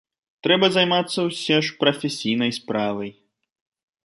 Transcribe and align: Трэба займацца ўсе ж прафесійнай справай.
Трэба 0.45 0.69
займацца 0.77 1.19
ўсе 1.27 1.57
ж 1.67 1.75
прафесійнай 1.83 2.51
справай. 2.61 3.11